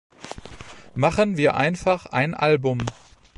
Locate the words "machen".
0.95-1.37